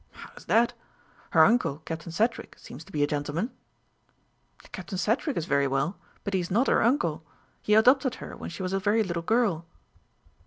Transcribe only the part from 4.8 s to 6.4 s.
Sedgewick is very well, but he